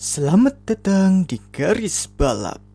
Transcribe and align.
Selamat 0.00 0.56
datang 0.64 1.28
di 1.28 1.36
garis 1.52 2.08
balap. 2.08 2.69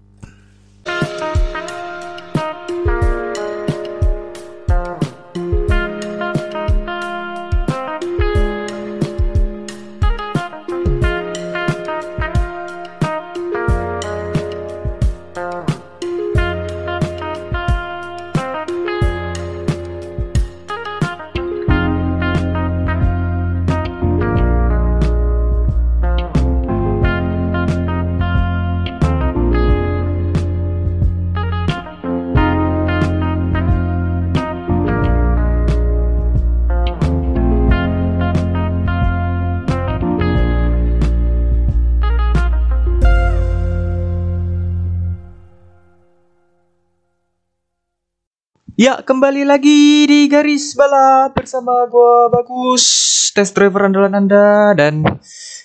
Ya, 48.76 49.00
kembali 49.00 49.48
lagi 49.48 50.04
di 50.04 50.28
garis 50.28 50.76
balap 50.76 51.32
bersama 51.32 51.88
gua 51.88 52.28
Bagus, 52.28 52.84
test 53.32 53.56
driver 53.56 53.88
andalan 53.88 54.28
Anda 54.28 54.76
dan 54.76 55.00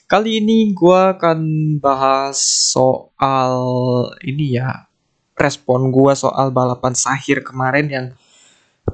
kali 0.07 0.39
ini 0.39 0.71
gua 0.71 1.19
akan 1.19 1.43
bahas 1.83 2.39
soal 2.71 3.59
ini 4.23 4.55
ya, 4.63 4.87
respon 5.35 5.91
gua 5.91 6.15
soal 6.15 6.55
balapan 6.55 6.95
Sahir 6.95 7.43
kemarin 7.43 7.91
yang 7.91 8.07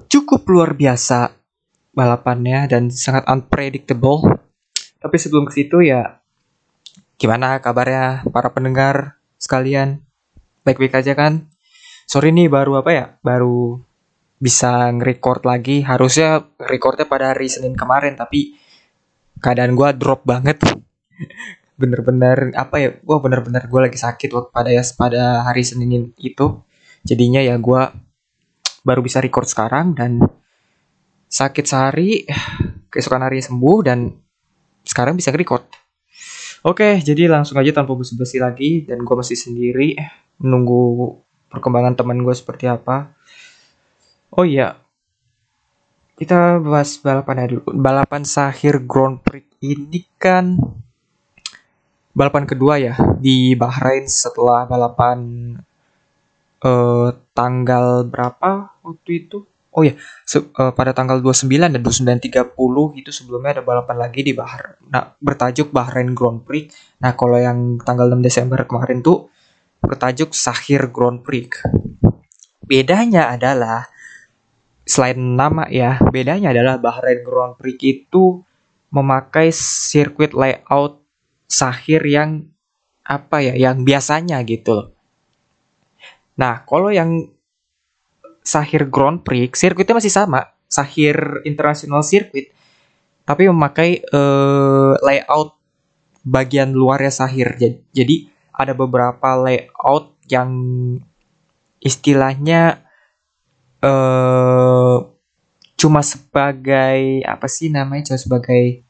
cukup 0.08 0.48
luar 0.48 0.72
biasa 0.72 1.36
balapannya 1.92 2.72
dan 2.72 2.88
sangat 2.88 3.28
unpredictable. 3.28 4.24
Tapi 4.96 5.16
sebelum 5.20 5.44
ke 5.44 5.60
situ 5.60 5.84
ya 5.84 6.24
gimana 7.20 7.60
kabarnya 7.60 8.24
para 8.32 8.48
pendengar 8.48 9.20
sekalian? 9.36 10.00
Baik-baik 10.64 11.04
aja 11.04 11.12
kan? 11.12 11.52
Sorry 12.08 12.32
nih 12.32 12.48
baru 12.48 12.80
apa 12.80 12.90
ya? 12.96 13.04
Baru 13.20 13.84
bisa 14.36 14.92
nge-record 14.92 15.44
lagi. 15.48 15.82
Harusnya 15.82 16.44
recordnya 16.60 17.08
pada 17.08 17.32
hari 17.32 17.48
Senin 17.48 17.74
kemarin 17.74 18.16
tapi 18.16 18.56
keadaan 19.40 19.76
gue 19.76 19.88
drop 19.96 20.24
banget. 20.24 20.60
Bener-bener 21.80 22.56
apa 22.56 22.80
ya 22.80 22.88
gue 22.96 23.16
bener-bener 23.20 23.68
gue 23.68 23.80
lagi 23.84 24.00
sakit 24.00 24.32
waktu 24.32 24.50
pada 24.52 24.70
ya 24.72 24.82
pada 24.96 25.44
hari 25.44 25.60
Senin 25.60 26.12
itu. 26.16 26.64
Jadinya 27.04 27.44
ya 27.44 27.60
gue 27.60 27.82
baru 28.86 29.02
bisa 29.02 29.18
record 29.18 29.50
sekarang 29.50 29.98
dan 29.98 30.22
sakit 31.26 31.64
sehari 31.66 32.22
keesokan 32.92 33.26
hari 33.26 33.42
sembuh 33.42 33.78
dan 33.82 34.14
sekarang 34.86 35.18
bisa 35.18 35.34
record 35.34 35.66
oke 36.62 37.02
jadi 37.02 37.26
langsung 37.26 37.58
aja 37.58 37.74
tanpa 37.74 37.98
basa-basi 37.98 38.38
lagi 38.38 38.86
dan 38.86 39.02
gue 39.02 39.14
masih 39.18 39.34
sendiri 39.34 39.98
menunggu 40.38 41.18
perkembangan 41.50 41.98
teman 41.98 42.22
gue 42.22 42.34
seperti 42.34 42.70
apa 42.70 43.15
Oh 44.34 44.42
iya, 44.42 44.80
kita 46.16 46.58
bahas 46.64 46.96
balapan 46.98 47.46
dulu. 47.46 47.62
Balapan 47.76 48.24
Sahir 48.24 48.80
Grand 48.82 49.20
Prix 49.20 49.46
ini 49.60 50.02
kan 50.16 50.56
balapan 52.16 52.48
kedua 52.48 52.80
ya 52.80 52.96
di 53.20 53.52
Bahrain 53.52 54.08
setelah 54.08 54.64
balapan 54.64 55.20
uh, 56.64 57.12
tanggal 57.36 58.08
berapa 58.08 58.72
waktu 58.80 59.28
itu? 59.28 59.44
Oh 59.76 59.84
ya, 59.84 59.92
uh, 59.92 60.72
pada 60.72 60.96
tanggal 60.96 61.20
29 61.20 61.52
dan 61.52 61.76
29.30 61.84 62.56
itu 62.96 63.10
sebelumnya 63.12 63.60
ada 63.60 63.64
balapan 63.64 64.08
lagi 64.08 64.24
di 64.24 64.32
Bahrain. 64.32 64.80
Nah, 64.88 65.12
bertajuk 65.20 65.68
Bahrain 65.68 66.16
Grand 66.16 66.40
Prix. 66.40 66.72
Nah, 67.04 67.12
kalau 67.12 67.36
yang 67.36 67.76
tanggal 67.84 68.08
6 68.08 68.24
Desember 68.24 68.64
kemarin 68.64 69.04
tuh 69.04 69.28
bertajuk 69.84 70.32
Sahir 70.32 70.88
Grand 70.88 71.20
Prix. 71.20 71.60
Bedanya 72.64 73.28
adalah 73.36 73.84
selain 74.86 75.18
nama 75.18 75.66
ya, 75.68 75.98
bedanya 76.14 76.54
adalah 76.54 76.78
Bahrain 76.78 77.26
Grand 77.26 77.58
Prix 77.58 77.78
itu 77.82 78.46
memakai 78.94 79.50
sirkuit 79.50 80.32
layout 80.32 81.02
sahir 81.50 82.00
yang 82.06 82.46
apa 83.02 83.42
ya, 83.42 83.54
yang 83.58 83.82
biasanya 83.82 84.40
gitu 84.46 84.96
Nah, 86.36 86.62
kalau 86.68 86.92
yang 86.92 87.32
Sahir 88.46 88.86
Grand 88.86 89.24
Prix, 89.24 89.56
sirkuitnya 89.58 89.98
masih 89.98 90.12
sama, 90.12 90.54
Sahir 90.68 91.42
International 91.48 92.04
Circuit, 92.04 92.52
tapi 93.26 93.50
memakai 93.50 94.04
uh, 94.12 94.94
layout 95.02 95.58
bagian 96.22 96.70
luarnya 96.76 97.10
Sahir. 97.10 97.56
Jadi 97.90 98.30
ada 98.54 98.76
beberapa 98.76 99.34
layout 99.34 100.14
yang 100.30 100.52
istilahnya 101.82 102.85
uh, 103.82 104.96
cuma 105.76 106.00
sebagai 106.00 107.20
apa 107.24 107.46
sih 107.50 107.68
namanya 107.68 108.12
cuma 108.12 108.20
sebagai 108.20 108.86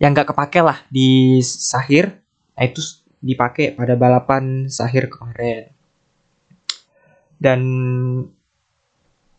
yang 0.00 0.16
gak 0.16 0.32
kepake 0.32 0.64
lah 0.64 0.80
di 0.88 1.38
Sahir. 1.44 2.18
Nah 2.56 2.64
itu 2.64 2.80
dipakai 3.20 3.76
pada 3.76 3.94
balapan 3.94 4.66
Sahir 4.72 5.12
kemarin. 5.12 5.70
Dan 7.40 7.60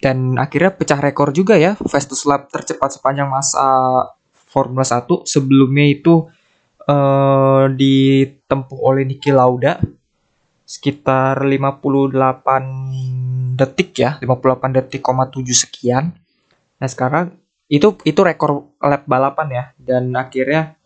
dan 0.01 0.33
akhirnya 0.41 0.73
pecah 0.73 0.97
rekor 0.97 1.29
juga 1.29 1.53
ya 1.53 1.77
Festus 1.77 2.25
Lap 2.25 2.49
tercepat 2.49 2.97
sepanjang 2.97 3.29
masa 3.29 3.61
Formula 4.33 4.81
1 4.81 5.05
sebelumnya 5.29 5.85
itu 5.85 6.25
uh, 6.89 7.69
ditempuh 7.69 8.79
oleh 8.81 9.05
Niki 9.05 9.29
Lauda 9.29 9.77
sekitar 10.71 11.43
58 11.43 13.59
detik 13.59 13.91
ya 13.99 14.15
58 14.23 14.79
detik, 14.79 15.03
7 15.03 15.27
sekian 15.51 16.15
nah 16.79 16.87
sekarang 16.87 17.35
itu 17.67 17.99
itu 18.07 18.23
rekor 18.23 18.71
lap 18.79 19.03
balapan 19.03 19.47
ya 19.51 19.63
dan 19.75 20.15
akhirnya 20.15 20.79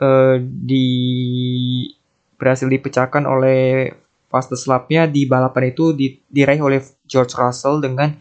eh, 0.00 0.40
di 0.40 0.88
berhasil 2.40 2.66
dipecahkan 2.66 3.28
oleh 3.28 3.92
fastest 4.32 4.64
lapnya 4.64 5.04
di 5.04 5.28
balapan 5.28 5.68
itu 5.68 5.92
di, 5.92 6.16
diraih 6.24 6.64
oleh 6.64 6.80
George 7.04 7.36
Russell 7.36 7.84
dengan 7.84 8.16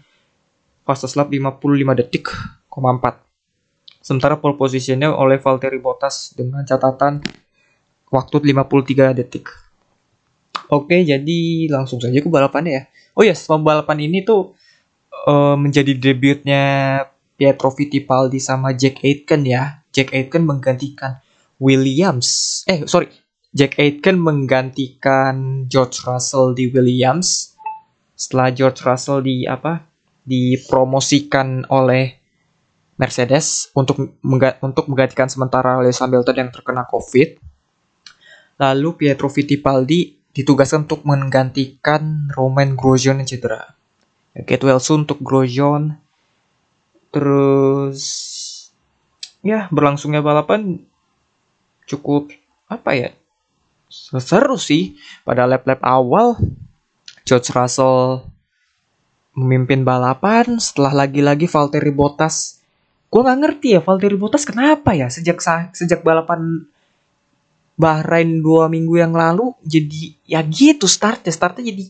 fastest 0.83 1.15
lap 1.15 1.31
55 1.31 1.55
detik, 2.03 2.27
4. 2.67 4.03
Sementara 4.03 4.35
pole 4.35 4.59
positionnya 4.59 5.15
oleh 5.15 5.39
Valtteri 5.39 5.79
Bottas 5.79 6.35
dengan 6.35 6.67
catatan 6.67 7.23
waktu 8.11 8.35
53 8.51 9.15
detik. 9.15 9.70
Oke, 10.71 11.03
jadi 11.03 11.67
langsung 11.67 11.99
saja 11.99 12.15
ke 12.15 12.31
balapannya 12.31 12.71
ya. 12.71 12.83
Oh 13.11 13.27
ya, 13.27 13.35
yes, 13.35 13.51
balapan 13.51 14.07
ini 14.07 14.23
tuh 14.23 14.55
uh, 15.27 15.59
menjadi 15.59 15.91
debutnya 15.99 16.63
Pietro 17.35 17.75
Fittipaldi 17.75 18.39
sama 18.39 18.71
Jack 18.71 19.03
Aitken 19.03 19.43
ya. 19.43 19.83
Jack 19.91 20.15
Aitken 20.15 20.47
menggantikan 20.47 21.19
Williams. 21.59 22.61
Eh, 22.71 22.87
sorry. 22.87 23.11
Jack 23.51 23.75
Aitken 23.83 24.15
menggantikan 24.15 25.67
George 25.67 26.07
Russell 26.07 26.55
di 26.55 26.71
Williams. 26.71 27.51
Setelah 28.15 28.55
George 28.55 28.79
Russell 28.87 29.19
di 29.19 29.43
apa? 29.43 29.91
dipromosikan 30.21 31.65
oleh 31.73 32.21
Mercedes 33.01 33.73
untuk 33.73 34.21
untuk 34.61 34.85
menggantikan 34.85 35.25
sementara 35.25 35.81
Lewis 35.81 35.97
Hamilton 35.97 36.37
yang 36.37 36.51
terkena 36.53 36.85
COVID. 36.85 37.41
Lalu 38.61 38.89
Pietro 38.93 39.25
Fittipaldi 39.25 40.20
ditugaskan 40.31 40.87
untuk 40.87 41.03
menggantikan 41.03 42.31
Roman 42.31 42.79
Grosjean 42.79 43.19
yang 43.19 43.27
cedera. 43.27 43.75
Ya, 44.31 44.47
Kate 44.47 44.63
Wilson 44.63 45.03
untuk 45.07 45.19
Grosjean. 45.19 45.99
Terus 47.11 48.01
ya 49.41 49.67
berlangsungnya 49.73 50.21
balapan 50.21 50.85
cukup 51.89 52.31
apa 52.69 52.93
ya 52.95 53.09
seru 53.91 54.55
sih 54.55 54.95
pada 55.27 55.43
lap-lap 55.43 55.83
awal 55.83 56.39
George 57.27 57.51
Russell 57.51 58.23
memimpin 59.35 59.83
balapan 59.83 60.61
setelah 60.61 61.03
lagi-lagi 61.03 61.51
Valtteri 61.51 61.91
Bottas 61.91 62.63
gue 63.11 63.19
nggak 63.19 63.39
ngerti 63.43 63.67
ya 63.75 63.81
Valtteri 63.83 64.15
Bottas 64.15 64.47
kenapa 64.47 64.95
ya 64.95 65.11
sejak 65.11 65.43
sejak 65.75 65.99
balapan 66.05 66.63
Bahrain 67.81 68.45
dua 68.45 68.69
minggu 68.69 69.01
yang 69.01 69.17
lalu 69.17 69.57
jadi 69.65 70.13
ya 70.29 70.45
gitu 70.45 70.85
startnya. 70.85 71.33
Startnya 71.33 71.73
jadi 71.73 71.89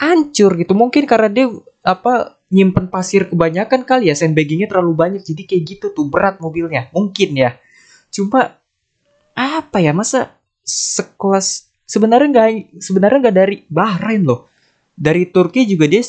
hancur 0.00 0.56
gitu. 0.56 0.72
Mungkin 0.72 1.04
karena 1.04 1.28
dia 1.28 1.46
apa 1.84 2.40
nyimpen 2.48 2.88
pasir 2.88 3.28
kebanyakan 3.28 3.84
kali 3.84 4.08
ya. 4.08 4.16
Sandbaggingnya 4.16 4.72
terlalu 4.72 4.96
banyak 4.96 5.22
jadi 5.22 5.42
kayak 5.44 5.62
gitu 5.68 5.86
tuh 5.92 6.08
berat 6.08 6.40
mobilnya. 6.40 6.88
Mungkin 6.96 7.36
ya. 7.36 7.60
Cuma 8.08 8.56
apa 9.36 9.78
ya 9.84 9.92
masa 9.92 10.40
sekelas 10.64 11.68
sebenarnya 11.84 12.28
nggak 12.32 12.48
sebenarnya 12.80 13.18
nggak 13.28 13.36
dari 13.36 13.56
Bahrain 13.68 14.24
loh. 14.24 14.48
Dari 14.96 15.28
Turki 15.28 15.68
juga 15.68 15.84
dia 15.84 16.00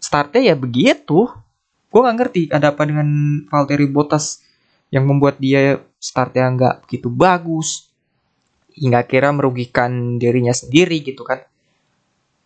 startnya 0.00 0.48
ya 0.48 0.56
begitu. 0.56 1.28
Gue 1.92 2.00
nggak 2.00 2.16
ngerti 2.16 2.40
ada 2.50 2.72
apa 2.72 2.88
dengan 2.88 3.06
Valtteri 3.52 3.86
Bottas 3.86 4.42
yang 4.90 5.06
membuat 5.06 5.38
dia 5.42 5.82
startnya 5.98 6.50
nggak 6.54 6.74
begitu 6.86 7.10
bagus 7.10 7.93
hingga 8.74 9.06
kira 9.06 9.30
merugikan 9.30 10.18
dirinya 10.18 10.52
sendiri 10.52 11.00
gitu 11.00 11.22
kan 11.22 11.42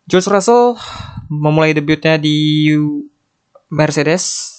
George 0.08 0.28
Russell 0.28 0.76
memulai 1.28 1.76
debutnya 1.76 2.16
di 2.16 2.68
Mercedes 3.68 4.56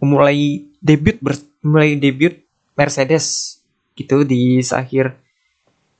memulai 0.00 0.64
debut 0.80 1.16
ber, 1.20 1.36
mulai 1.64 1.96
debut 1.96 2.36
Mercedes 2.76 3.58
gitu 3.96 4.24
di 4.24 4.60
akhir 4.60 5.16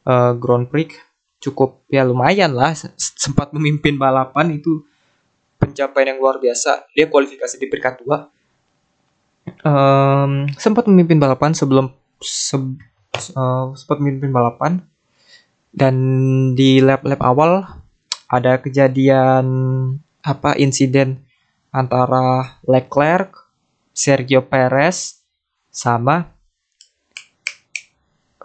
uh, 0.05 0.37
Grand 0.37 0.69
Prix 0.69 0.93
cukup 1.41 1.85
ya 1.89 2.05
lumayan 2.05 2.53
lah 2.53 2.73
sempat 2.97 3.53
memimpin 3.53 3.97
balapan 3.97 4.57
itu 4.57 4.85
pencapaian 5.57 6.15
yang 6.15 6.21
luar 6.21 6.37
biasa. 6.39 6.89
Dia 6.93 7.09
kualifikasi 7.09 7.57
di 7.57 7.67
peringkat 7.67 7.95
dua. 8.05 8.29
Um, 9.63 10.51
sempat 10.59 10.91
memimpin 10.91 11.23
balapan 11.23 11.55
sebelum 11.55 11.95
se, 12.19 12.59
uh, 13.35 13.73
sempat 13.77 13.99
memimpin 14.01 14.33
balapan. 14.33 14.85
Dan 15.77 15.97
di 16.57 16.81
lap-lap 16.81 17.21
awal 17.21 17.65
ada 18.33 18.59
kejadian 18.59 19.47
apa 20.25 20.57
insiden 20.57 21.23
antara 21.71 22.57
Leclerc, 22.65 23.37
Sergio 23.93 24.49
Perez 24.49 25.21
sama 25.69 26.33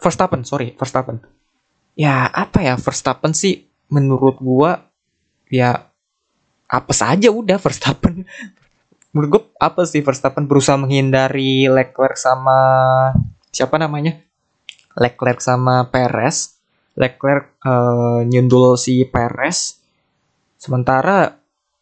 Verstappen, 0.02 0.44
sorry, 0.44 0.74
Verstappen. 0.76 1.24
Ya, 1.96 2.28
apa 2.28 2.60
ya 2.66 2.76
Verstappen 2.76 3.32
sih 3.38 3.70
menurut 3.88 4.42
gua 4.42 4.92
ya 5.48 5.92
apa 6.72 6.94
saja 6.96 7.30
udah 7.30 7.60
Verstappen. 7.60 8.24
Menurut 9.12 9.28
gue 9.28 9.44
apa 9.60 9.84
sih 9.84 10.00
Verstappen 10.00 10.48
berusaha 10.48 10.80
menghindari 10.80 11.68
Leclerc 11.68 12.16
sama 12.16 12.56
siapa 13.52 13.76
namanya 13.76 14.24
Leclerc 14.98 15.40
sama 15.40 15.88
Perez. 15.88 16.58
Leclerc 16.96 17.56
uh, 17.64 18.24
nyundul 18.28 18.76
si 18.76 19.08
Perez. 19.08 19.80
Sementara 20.60 21.38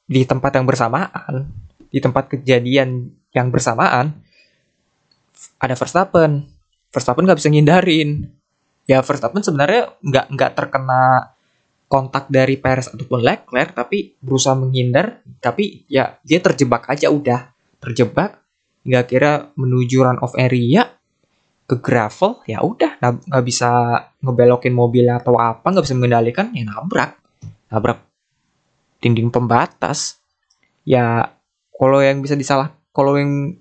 di 0.09 0.25
tempat 0.25 0.57
yang 0.57 0.65
bersamaan 0.65 1.49
di 1.89 1.97
tempat 1.97 2.29
kejadian 2.29 3.09
yang 3.33 3.47
bersamaan 3.49 4.13
ada 5.59 5.75
Verstappen. 5.75 6.45
Verstappen 6.89 7.25
nggak 7.25 7.39
bisa 7.39 7.49
ngindarin. 7.51 8.29
Ya 8.89 9.05
Verstappen 9.05 9.45
sebenarnya 9.45 9.93
nggak 10.01 10.25
nggak 10.33 10.51
terkena 10.57 11.33
kontak 11.89 12.29
dari 12.29 12.57
Perez 12.57 12.89
ataupun 12.89 13.21
Leclerc 13.21 13.73
tapi 13.77 14.17
berusaha 14.21 14.57
menghindar. 14.57 15.21
Tapi 15.41 15.85
ya 15.89 16.17
dia 16.25 16.39
terjebak 16.41 16.89
aja 16.89 17.09
udah. 17.13 17.53
Terjebak 17.81 18.41
nggak 18.85 19.05
kira 19.05 19.51
menuju 19.59 20.01
run 20.01 20.19
off 20.23 20.33
area 20.39 20.87
ke 21.69 21.77
gravel 21.77 22.41
ya 22.49 22.65
udah 22.65 22.97
nggak 22.97 23.45
bisa 23.45 23.69
ngebelokin 24.25 24.73
mobil 24.73 25.05
atau 25.05 25.37
apa 25.37 25.69
nggak 25.69 25.85
bisa 25.85 25.93
mengendalikan 25.93 26.49
ya 26.49 26.65
nabrak. 26.65 27.13
Nabrak 27.69 28.09
dinding 29.05 29.29
pembatas. 29.29 30.17
Ya 30.81 31.37
kalau 31.69 32.01
yang 32.01 32.25
bisa 32.25 32.33
disalah 32.33 32.73
kalau 32.89 33.21
yang 33.21 33.53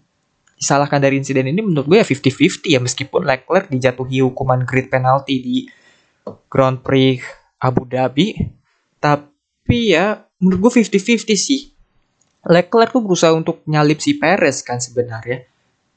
disalahkan 0.57 0.99
dari 0.99 1.21
insiden 1.21 1.53
ini 1.53 1.61
menurut 1.61 1.85
gue 1.85 2.01
ya 2.01 2.07
50-50 2.09 2.75
ya 2.75 2.81
meskipun 2.81 3.23
Leclerc 3.29 3.69
dijatuhi 3.69 4.25
hukuman 4.25 4.65
grid 4.65 4.89
penalty 4.89 5.37
di 5.39 5.57
Grand 6.49 6.81
Prix 6.81 7.21
Abu 7.61 7.85
Dhabi. 7.85 8.33
Tapi 8.97 9.79
ya 9.93 10.17
menurut 10.41 10.73
gue 10.73 10.81
50-50 10.81 11.29
sih. 11.37 11.77
Leclerc 12.49 12.97
tuh 12.97 13.05
berusaha 13.05 13.37
untuk 13.37 13.61
nyalip 13.69 14.01
si 14.01 14.17
Perez 14.17 14.65
kan 14.65 14.81
sebenarnya. 14.81 15.45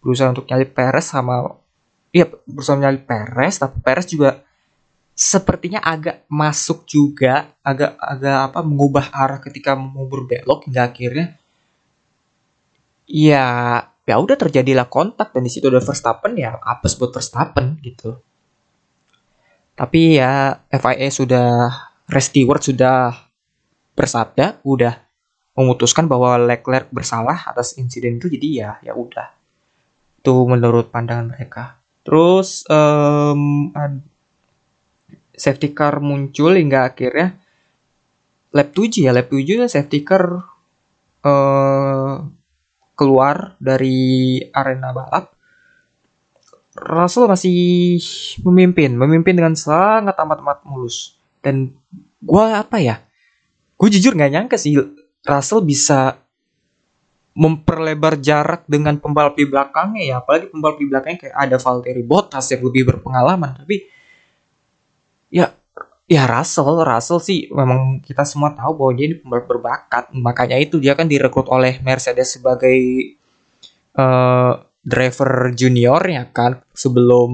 Berusaha 0.04 0.36
untuk 0.36 0.44
nyalip 0.52 0.76
Perez 0.76 1.08
sama 1.08 1.61
iya 2.12 2.28
berusaha 2.28 2.78
nyalip 2.78 3.08
Perez 3.08 3.60
tapi 3.60 3.80
Perez 3.82 4.08
juga 4.08 4.44
sepertinya 5.12 5.84
agak 5.84 6.24
masuk 6.32 6.88
juga 6.88 7.52
agak 7.66 8.00
agak 8.00 8.38
apa 8.52 8.60
mengubah 8.64 9.12
arah 9.12 9.40
ketika 9.44 9.76
mau 9.76 10.08
berbelok 10.08 10.68
hingga 10.68 10.88
akhirnya 10.88 11.36
ya 13.08 13.46
ya 14.08 14.16
udah 14.18 14.38
terjadilah 14.40 14.88
kontak 14.88 15.36
dan 15.36 15.44
di 15.44 15.52
situ 15.52 15.68
ada 15.68 15.84
Verstappen 15.84 16.36
ya 16.40 16.58
apes 16.60 16.96
buat 16.96 17.12
Verstappen 17.12 17.80
gitu 17.84 18.18
tapi 19.82 20.22
ya 20.22 20.62
FIA 20.70 21.10
sudah 21.10 21.50
Rest 22.12 22.36
Stewart 22.36 22.62
sudah 22.62 23.16
bersabda, 23.98 24.62
udah 24.62 24.94
memutuskan 25.58 26.06
bahwa 26.06 26.38
Leclerc 26.38 26.94
bersalah 26.94 27.50
atas 27.50 27.74
insiden 27.82 28.22
itu 28.22 28.30
jadi 28.30 28.48
ya 28.52 28.72
ya 28.86 28.94
udah. 28.94 29.34
Itu 30.22 30.46
menurut 30.46 30.94
pandangan 30.94 31.34
mereka. 31.34 31.81
Terus 32.02 32.66
um, 32.66 33.70
safety 35.38 35.74
car 35.74 36.02
muncul 36.02 36.58
hingga 36.58 36.90
akhirnya 36.90 37.38
lap 38.52 38.70
7 38.74 39.06
ya, 39.06 39.12
lap 39.14 39.30
7 39.30 39.70
safety 39.70 40.02
car 40.02 40.42
uh, 41.24 42.16
keluar 42.98 43.58
dari 43.58 44.38
arena 44.54 44.94
balap 44.94 45.34
Russell 46.72 47.28
masih 47.28 48.00
memimpin, 48.48 48.96
memimpin 48.96 49.36
dengan 49.36 49.56
sangat 49.60 50.16
amat-amat 50.16 50.64
mulus. 50.64 51.20
Dan 51.44 51.76
gue 52.24 52.46
apa 52.48 52.80
ya? 52.80 53.04
Gue 53.76 53.92
jujur 53.92 54.16
nggak 54.16 54.32
nyangka 54.32 54.56
sih 54.56 54.80
Russell 55.28 55.68
bisa 55.68 56.16
memperlebar 57.32 58.20
jarak 58.20 58.68
dengan 58.68 59.00
pembalap 59.00 59.40
di 59.40 59.48
belakangnya 59.48 60.04
ya. 60.04 60.16
Apalagi 60.20 60.52
pembalap 60.52 60.78
di 60.80 60.88
belakangnya 60.88 61.20
kayak 61.28 61.38
ada 61.38 61.58
Valtteri 61.58 62.04
Bottas 62.04 62.46
yang 62.52 62.62
lebih 62.68 62.84
berpengalaman. 62.92 63.64
Tapi 63.64 63.76
ya 65.32 65.48
ya 66.12 66.24
Russell, 66.28 66.84
Russell 66.84 67.24
sih 67.24 67.48
memang 67.48 68.04
kita 68.04 68.28
semua 68.28 68.52
tahu 68.52 68.76
bahwa 68.76 68.92
dia 69.00 69.06
ini 69.08 69.16
pembalap 69.20 69.48
berbakat. 69.48 70.04
Makanya 70.12 70.60
itu 70.60 70.78
dia 70.78 70.96
kan 70.96 71.08
direkrut 71.08 71.48
oleh 71.48 71.80
Mercedes 71.80 72.36
sebagai 72.36 72.76
uh, 73.96 74.60
driver 74.82 75.54
junior 75.54 76.02
ya 76.10 76.26
kan 76.34 76.60
sebelum 76.74 77.32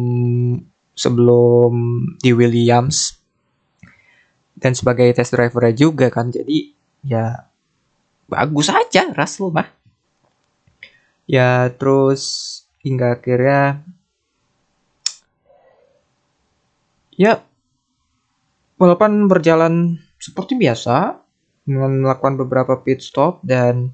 sebelum 0.97 1.73
di 2.19 2.33
Williams 2.35 3.15
dan 4.57 4.73
sebagai 4.73 5.07
test 5.13 5.31
driver 5.37 5.69
juga 5.71 6.09
kan 6.09 6.33
jadi 6.33 6.73
ya 7.05 7.47
bagus 8.27 8.67
aja 8.67 9.13
Russell 9.15 9.53
mah 9.53 9.76
ya 11.27 11.67
terus 11.75 12.23
hingga 12.81 13.19
akhirnya 13.19 13.83
ya 17.19 17.43
balapan 18.79 19.27
berjalan 19.27 19.99
seperti 20.15 20.55
biasa 20.55 21.19
melakukan 21.67 22.39
beberapa 22.39 22.79
pit 22.79 23.03
stop 23.03 23.43
dan 23.43 23.91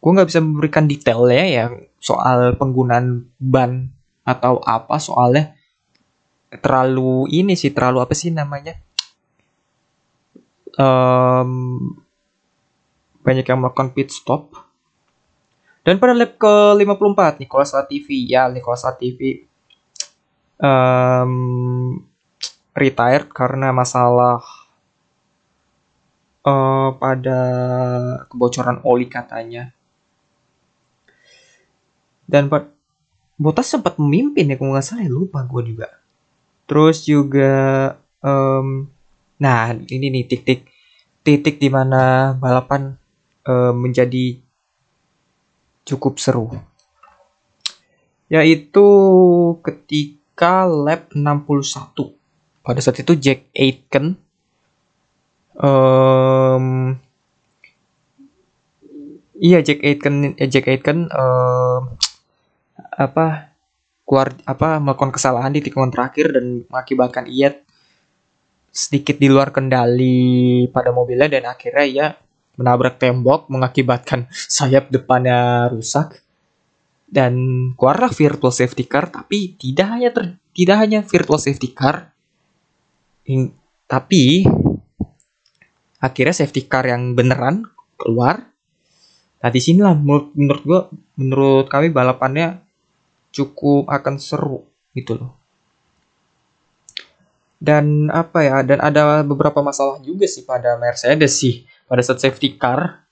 gue 0.00 0.10
nggak 0.10 0.28
bisa 0.32 0.40
memberikan 0.40 0.88
detailnya 0.88 1.44
ya 1.44 1.64
soal 2.00 2.56
penggunaan 2.56 3.28
ban 3.36 3.92
atau 4.24 4.64
apa 4.64 4.96
soalnya 4.96 5.52
terlalu 6.64 7.28
ini 7.28 7.52
sih 7.52 7.76
terlalu 7.76 8.08
apa 8.08 8.14
sih 8.16 8.32
namanya 8.32 8.80
um, 10.80 11.92
banyak 13.20 13.44
yang 13.44 13.60
melakukan 13.60 13.92
pit 13.92 14.08
stop 14.08 14.63
dan 15.84 16.00
pada 16.00 16.16
lap 16.16 16.40
ke 16.40 16.54
54 16.80 17.44
Nicolas 17.44 17.76
Latifi. 17.76 18.24
Ya 18.24 18.48
Nicolas 18.48 18.88
Latifi 18.88 19.44
um, 20.56 22.00
retired 22.72 23.28
karena 23.28 23.68
masalah 23.70 24.40
uh, 26.48 26.88
pada 26.96 27.40
kebocoran 28.32 28.80
oli 28.82 29.06
katanya. 29.12 29.70
Dan 32.24 32.48
Botas 33.34 33.66
sempat 33.66 33.98
memimpin 33.98 34.46
ya 34.46 34.54
kalau 34.54 34.72
nggak 34.72 34.86
salah 34.86 35.04
ya, 35.04 35.10
lupa 35.10 35.42
gue 35.44 35.74
juga. 35.74 35.90
Terus 36.64 37.02
juga 37.04 37.52
um, 38.24 38.88
nah 39.36 39.74
ini 39.74 40.08
nih 40.08 40.24
titik 40.30 40.70
titik 41.26 41.58
di 41.58 41.66
mana 41.68 42.32
balapan 42.38 42.94
um, 43.44 43.74
menjadi 43.74 44.43
cukup 45.84 46.18
seru. 46.18 46.48
Yaitu 48.32 48.86
ketika 49.60 50.64
lap 50.64 51.12
61 51.12 52.16
pada 52.64 52.80
saat 52.80 53.04
itu 53.04 53.12
Jack 53.20 53.52
Aitken 53.52 54.16
um, 55.60 56.96
iya 59.36 59.60
Jack 59.60 59.84
Aitken 59.84 60.34
eh, 60.40 60.48
Jack 60.48 60.72
Aitken 60.72 61.12
um, 61.12 61.94
apa 62.94 63.54
keluar 64.08 64.32
apa 64.48 64.80
melakukan 64.80 65.12
kesalahan 65.12 65.52
di 65.52 65.60
tikungan 65.64 65.92
terakhir 65.92 66.32
dan 66.32 66.64
mengakibatkan 66.68 67.28
ia 67.28 67.52
sedikit 68.74 69.20
di 69.20 69.30
luar 69.30 69.54
kendali 69.54 70.66
pada 70.72 70.90
mobilnya 70.90 71.30
dan 71.30 71.46
akhirnya 71.46 71.84
ia 71.86 72.06
menabrak 72.54 72.98
tembok 72.98 73.50
mengakibatkan 73.50 74.30
sayap 74.30 74.90
depannya 74.90 75.70
rusak. 75.70 76.22
Dan 77.04 77.36
keluarlah 77.78 78.10
virtual 78.10 78.50
safety 78.50 78.90
car 78.90 79.06
tapi 79.06 79.54
tidak 79.54 79.86
hanya 79.86 80.10
ter, 80.10 80.34
tidak 80.50 80.76
hanya 80.82 81.00
virtual 81.06 81.38
safety 81.38 81.70
car. 81.70 82.10
In, 83.30 83.54
tapi 83.86 84.42
akhirnya 86.02 86.34
safety 86.34 86.66
car 86.66 86.90
yang 86.90 87.14
beneran 87.14 87.70
keluar. 87.94 88.50
Nah 89.38 89.50
di 89.52 89.60
sinilah 89.62 89.94
menurut 89.94 90.34
menurut 90.34 90.62
gua 90.66 90.80
menurut 91.14 91.66
kami 91.70 91.94
balapannya 91.94 92.64
cukup 93.30 93.86
akan 93.86 94.18
seru 94.18 94.66
gitu 94.90 95.14
loh. 95.14 95.32
Dan 97.62 98.10
apa 98.10 98.42
ya 98.42 98.56
dan 98.66 98.82
ada 98.82 99.22
beberapa 99.22 99.62
masalah 99.62 100.02
juga 100.02 100.26
sih 100.26 100.42
pada 100.42 100.74
Mercedes 100.76 101.38
sih 101.38 101.62
pada 101.84 102.02
saat 102.02 102.20
safety 102.20 102.56
car 102.56 103.04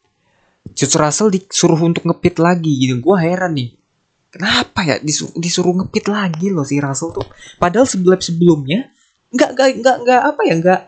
George 0.73 0.97
Russell 0.97 1.29
disuruh 1.35 1.81
untuk 1.83 2.07
ngepit 2.07 2.39
lagi 2.39 2.73
gitu. 2.87 3.03
Gue 3.03 3.17
heran 3.19 3.59
nih 3.59 3.75
kenapa 4.33 4.81
ya 4.87 4.97
disuruh, 5.03 5.37
disuruh 5.37 5.75
ngepit 5.83 6.09
lagi 6.09 6.49
loh 6.49 6.65
si 6.65 6.81
Russell 6.81 7.13
tuh? 7.13 7.27
Padahal 7.61 7.85
sebelum 7.85 8.21
sebelumnya 8.23 8.89
nggak 9.33 9.51
nggak 9.57 9.69
nggak 9.81 9.97
nggak 10.05 10.23
apa 10.23 10.41
ya 10.45 10.55
nggak 10.61 10.83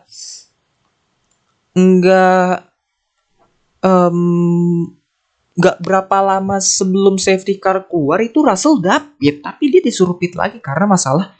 nggak 1.75 2.55
um, 3.83 4.19
nggak 5.55 5.77
berapa 5.79 6.17
lama 6.19 6.57
sebelum 6.59 7.15
safety 7.15 7.61
car 7.61 7.85
keluar 7.87 8.19
itu 8.23 8.41
Russell 8.41 8.81
dapit. 8.81 9.43
Tapi 9.43 9.63
dia 9.69 9.81
disuruh 9.83 10.17
pit 10.17 10.33
lagi 10.33 10.57
karena 10.59 10.89
masalah 10.89 11.35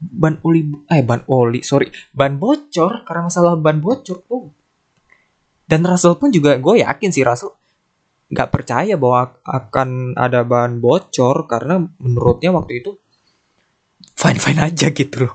ban 0.00 0.40
oli 0.40 0.64
eh 0.88 1.04
ban 1.04 1.24
oli 1.28 1.60
sorry 1.66 1.90
ban 2.14 2.38
bocor. 2.38 3.02
Karena 3.08 3.26
masalah 3.26 3.58
ban 3.58 3.82
bocor 3.82 4.22
tuh 4.24 4.59
dan 5.70 5.86
Russell 5.86 6.18
pun 6.18 6.34
juga 6.34 6.58
gue 6.58 6.82
yakin 6.82 7.10
sih 7.14 7.22
Russell 7.22 7.54
nggak 8.30 8.50
percaya 8.50 8.94
bahwa 8.94 9.38
akan 9.42 10.18
ada 10.18 10.42
bahan 10.42 10.82
bocor 10.82 11.46
karena 11.46 11.82
menurutnya 11.98 12.50
waktu 12.54 12.82
itu 12.82 12.98
fine 14.14 14.38
fine 14.38 14.60
aja 14.62 14.86
gitu 14.90 15.26
loh. 15.26 15.34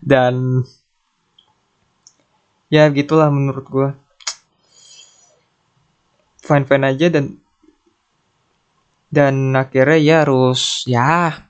Dan 0.00 0.64
ya 2.72 2.88
gitulah 2.92 3.28
menurut 3.28 3.66
gue. 3.68 3.88
Fine 6.44 6.68
fine 6.68 6.84
aja 6.84 7.06
dan 7.08 7.40
dan 9.08 9.54
akhirnya 9.54 10.00
ya 10.00 10.16
harus 10.26 10.84
ya 10.84 11.48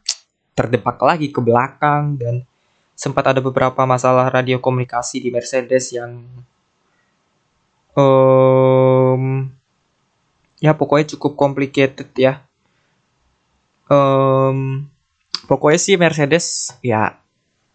terdepak 0.55 1.01
lagi 1.03 1.35
ke 1.35 1.41
belakang 1.43 2.15
dan 2.15 2.47
sempat 2.95 3.35
ada 3.35 3.43
beberapa 3.43 3.83
masalah 3.89 4.31
radio 4.31 4.63
komunikasi 4.63 5.19
di 5.19 5.35
Mercedes 5.35 5.91
yang 5.91 6.23
um, 7.99 9.51
ya 10.59 10.73
pokoknya 10.75 11.17
cukup 11.17 11.33
complicated 11.39 12.11
ya. 12.15 12.43
Um, 13.91 14.89
pokoknya 15.47 15.79
sih 15.79 15.95
Mercedes 16.01 16.73
ya 16.81 17.21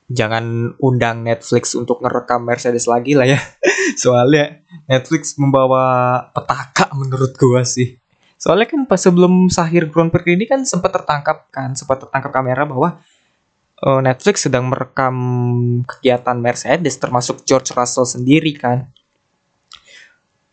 jangan 0.10 0.74
undang 0.82 1.22
Netflix 1.22 1.78
untuk 1.78 2.02
ngerekam 2.02 2.42
Mercedes 2.42 2.90
lagi 2.90 3.14
lah 3.14 3.30
ya. 3.30 3.40
Soalnya 4.02 4.60
Netflix 4.90 5.38
membawa 5.38 6.18
petaka 6.34 6.90
menurut 6.98 7.38
gua 7.38 7.62
sih. 7.62 7.98
Soalnya 8.40 8.72
kan 8.72 8.88
pas 8.88 8.98
sebelum 8.98 9.52
Sahir 9.52 9.92
Grand 9.92 10.10
Prix 10.10 10.34
ini 10.34 10.48
kan 10.48 10.64
sempat 10.64 10.96
tertangkap 10.96 11.52
kan 11.52 11.76
sempat 11.76 12.08
tertangkap 12.08 12.32
kamera 12.32 12.64
bahwa 12.64 13.04
uh, 13.84 14.00
Netflix 14.00 14.48
sedang 14.48 14.66
merekam 14.72 15.16
kegiatan 15.84 16.40
Mercedes 16.40 16.96
termasuk 16.98 17.44
George 17.44 17.76
Russell 17.76 18.08
sendiri 18.08 18.56
kan 18.56 18.90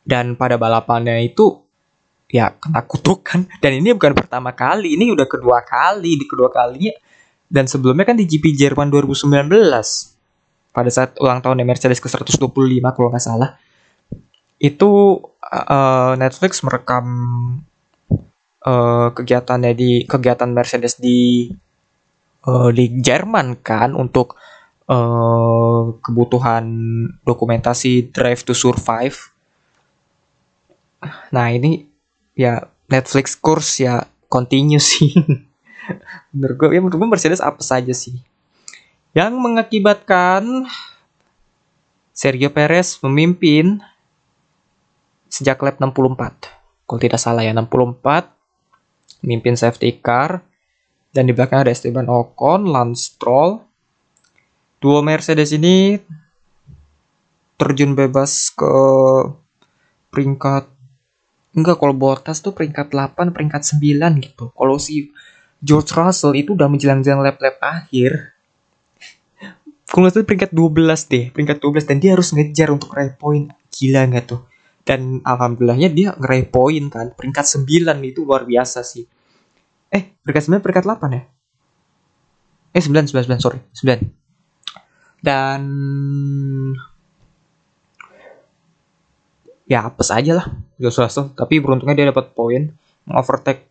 dan 0.07 0.39
pada 0.39 0.55
balapannya 0.55 1.27
itu 1.27 1.67
ya 2.31 2.55
kena 2.55 2.83
kutukan 2.87 3.47
dan 3.63 3.73
ini 3.75 3.95
bukan 3.95 4.15
pertama 4.15 4.55
kali 4.55 4.95
ini 4.95 5.11
udah 5.11 5.27
kedua 5.27 5.67
kali 5.67 6.15
di 6.15 6.25
kedua 6.25 6.49
kalinya. 6.55 6.95
Dan 7.47 7.71
sebelumnya 7.71 8.03
kan 8.03 8.19
di 8.19 8.27
GP 8.27 8.59
Jerman 8.59 8.91
2019 8.91 9.47
pada 10.75 10.91
saat 10.91 11.15
ulang 11.23 11.39
tahun 11.39 11.63
Mercedes 11.63 12.03
ke 12.03 12.11
125 12.11 12.43
kalau 12.91 13.09
nggak 13.15 13.23
salah. 13.23 13.55
Itu 14.59 15.23
uh, 15.47 16.13
Netflix 16.19 16.67
merekam 16.67 17.07
uh, 18.67 19.09
kegiatannya 19.15 19.73
di 19.79 19.91
kegiatan 20.11 20.51
Mercedes 20.51 20.99
di 20.99 21.49
uh, 22.51 22.71
di 22.75 22.99
Jerman 22.99 23.63
kan 23.63 23.95
untuk 23.95 24.35
uh, 24.91 25.95
kebutuhan 26.03 26.65
dokumentasi 27.23 28.11
Drive 28.11 28.43
to 28.43 28.53
Survive. 28.53 29.36
Nah 31.33 31.47
ini 31.53 31.87
ya 32.37 32.67
Netflix 32.87 33.35
course 33.35 33.83
ya 33.83 34.07
continue 34.31 34.81
sih. 34.81 35.13
menurut 36.35 36.57
gue 36.59 36.69
ya 36.75 36.81
menurut 36.83 36.99
gue 36.99 37.09
Mercedes 37.09 37.43
apa 37.43 37.63
saja 37.63 37.95
sih? 37.95 38.19
Yang 39.17 39.33
mengakibatkan 39.39 40.69
Sergio 42.13 42.53
Perez 42.53 43.01
memimpin 43.05 43.81
sejak 45.29 45.61
lap 45.61 45.77
64 45.81 46.87
kalau 46.87 47.01
tidak 47.03 47.21
salah 47.21 47.43
ya 47.43 47.53
64 47.53 48.31
memimpin 49.27 49.59
safety 49.59 49.99
car 49.99 50.47
dan 51.17 51.27
di 51.27 51.33
belakang 51.33 51.65
ada 51.65 51.73
Esteban 51.73 52.13
Ocon, 52.13 52.69
Lance 52.69 53.17
Stroll. 53.17 53.65
Dua 54.77 55.01
Mercedes 55.01 55.57
ini 55.57 55.97
terjun 57.57 57.97
bebas 57.97 58.53
ke 58.53 58.77
peringkat 60.13 60.69
Enggak, 61.57 61.81
kalau 61.81 61.97
Bottas 61.97 62.45
tuh 62.45 62.53
peringkat 62.53 62.93
8, 62.93 63.33
peringkat 63.33 63.65
9 63.65 64.21
gitu. 64.21 64.53
Kalau 64.53 64.77
si 64.77 65.09
George 65.65 65.89
Russell 65.97 66.37
itu 66.37 66.53
udah 66.53 66.69
menjelang-jelang 66.69 67.25
lap-lap 67.25 67.57
akhir. 67.65 68.37
Kalau 69.89 70.13
itu 70.13 70.21
peringkat 70.21 70.53
12 70.53 71.09
deh, 71.09 71.25
peringkat 71.33 71.57
12 71.57 71.89
dan 71.89 71.97
dia 71.97 72.13
harus 72.13 72.29
ngejar 72.37 72.69
untuk 72.69 72.93
raih 72.93 73.17
poin. 73.17 73.49
Gila 73.73 74.05
nggak 74.05 74.25
tuh? 74.29 74.45
Dan 74.85 75.25
alhamdulillahnya 75.25 75.89
dia 75.89 76.13
ngeraih 76.13 76.53
poin 76.53 76.93
kan. 76.93 77.17
Peringkat 77.17 77.49
9 77.65 78.05
itu 78.05 78.21
luar 78.29 78.45
biasa 78.45 78.85
sih. 78.85 79.09
Eh, 79.89 80.13
peringkat 80.21 80.53
9 80.53 80.61
peringkat 80.61 80.85
8 80.85 81.17
ya? 81.17 81.23
Eh, 82.77 82.83
9 82.85 83.09
9 83.09 83.25
9 83.25 83.41
sorry, 83.41 83.65
9. 83.73 84.05
Dan 85.25 85.63
ya 89.67 89.87
apes 89.87 90.15
aja 90.15 90.43
lah. 90.43 90.47
George 90.79 91.03
Russell 91.03 91.35
tapi 91.35 91.59
beruntungnya 91.59 91.99
dia 91.99 92.09
dapat 92.15 92.33
poin. 92.33 92.73
Mengovertake 93.07 93.67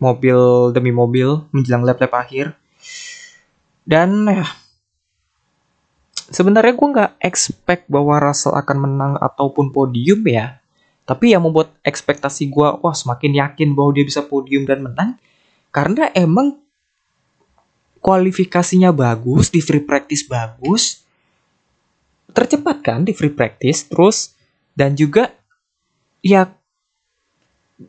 mobil 0.00 0.70
demi 0.72 0.92
mobil 0.94 1.44
menjelang 1.50 1.84
lap-lap 1.84 2.14
akhir. 2.14 2.54
Dan 3.88 4.28
ya. 4.28 4.46
Sebenarnya 6.28 6.76
gue 6.76 6.88
nggak 6.92 7.12
expect 7.24 7.88
bahwa 7.88 8.20
Russell 8.20 8.52
akan 8.52 8.76
menang 8.84 9.12
ataupun 9.16 9.72
podium 9.72 10.20
ya. 10.28 10.60
Tapi 11.08 11.32
yang 11.32 11.48
membuat 11.48 11.72
ekspektasi 11.80 12.52
gue 12.52 12.68
wah 12.84 12.92
semakin 12.92 13.40
yakin 13.40 13.72
bahwa 13.72 13.96
dia 13.96 14.04
bisa 14.04 14.20
podium 14.20 14.68
dan 14.68 14.84
menang 14.84 15.16
karena 15.72 16.12
emang 16.12 16.60
kualifikasinya 18.04 18.92
bagus 18.92 19.48
di 19.48 19.64
free 19.64 19.82
practice 19.82 20.24
bagus 20.28 21.02
tercepat 22.30 22.84
kan 22.84 23.00
di 23.02 23.16
free 23.16 23.32
practice 23.32 23.88
terus 23.90 24.36
dan 24.78 24.94
juga 24.94 25.34
ya 26.22 26.50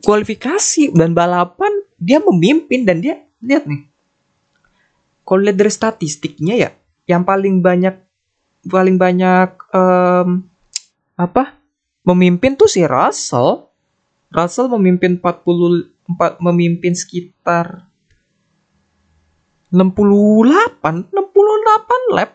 kualifikasi 0.04 0.94
dan 0.94 1.12
balapan 1.12 1.70
dia 1.98 2.22
memimpin 2.22 2.86
dan 2.86 3.02
dia 3.02 3.26
lihat 3.42 3.66
nih. 3.66 3.84
Kalau 5.26 5.40
lihat 5.46 5.58
dari 5.58 5.72
statistiknya 5.72 6.54
ya 6.56 6.70
yang 7.06 7.22
paling 7.26 7.62
banyak 7.62 7.98
paling 8.66 8.96
banyak 8.98 9.50
um, 9.74 10.46
apa 11.18 11.58
memimpin 12.06 12.56
tuh 12.56 12.70
si 12.70 12.82
Russell. 12.86 13.68
Russell 14.30 14.70
memimpin 14.70 15.18
44 15.18 16.38
memimpin 16.38 16.94
sekitar 16.94 17.90
68 19.74 20.78
68 20.82 22.14
lap 22.14 22.30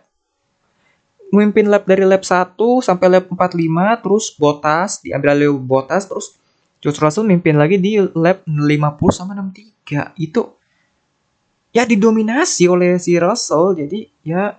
memimpin 1.36 1.68
lap 1.68 1.84
dari 1.84 2.08
lap 2.08 2.24
1 2.24 2.56
sampai 2.56 3.08
lap 3.12 3.28
45 3.28 4.04
terus 4.04 4.26
Bottas 4.40 5.04
diambil 5.04 5.36
oleh 5.36 5.52
Bottas 5.52 6.08
terus 6.08 6.40
George 6.80 7.04
Russell 7.04 7.28
memimpin 7.28 7.60
lagi 7.60 7.76
di 7.76 8.00
lap 8.16 8.48
50 8.48 8.64
sama 9.12 9.36
63 9.36 10.16
itu 10.24 10.42
ya 11.76 11.84
didominasi 11.84 12.72
oleh 12.72 12.96
si 12.96 13.20
Russell 13.20 13.76
jadi 13.76 14.00
ya 14.24 14.56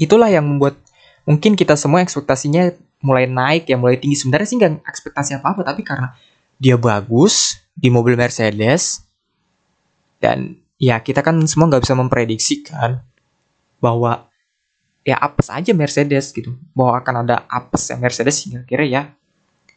itulah 0.00 0.26
yang 0.26 0.48
membuat 0.48 0.80
mungkin 1.28 1.54
kita 1.54 1.76
semua 1.76 2.00
ekspektasinya 2.00 2.72
mulai 3.04 3.28
naik 3.28 3.68
ya 3.68 3.76
mulai 3.76 4.00
tinggi. 4.00 4.16
Sebenarnya 4.16 4.48
sih 4.48 4.56
nggak 4.56 4.88
ekspektasi 4.88 5.30
apa 5.36 5.52
apa 5.52 5.60
tapi 5.62 5.84
karena 5.84 6.16
dia 6.56 6.80
bagus 6.80 7.60
di 7.76 7.92
mobil 7.92 8.16
Mercedes 8.16 9.04
dan 10.20 10.56
ya 10.80 11.00
kita 11.00 11.20
kan 11.20 11.36
semua 11.44 11.68
nggak 11.68 11.84
bisa 11.84 11.96
memprediksikan 11.96 13.00
bahwa 13.80 14.28
ya 15.04 15.16
apes 15.16 15.48
aja 15.48 15.72
Mercedes 15.72 16.32
gitu. 16.32 16.56
Bahwa 16.76 17.00
akan 17.00 17.14
ada 17.26 17.44
apes 17.48 17.88
yang 17.90 18.00
Mercedes 18.00 18.36
hingga 18.44 18.64
kira 18.64 18.84
ya. 18.84 19.02